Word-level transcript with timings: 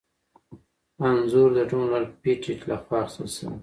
انځور 1.05 1.49
د 1.57 1.59
ډونلډ 1.69 2.05
پېټټ 2.21 2.59
لخوا 2.69 2.97
اخیستل 3.05 3.27
شوی. 3.35 3.55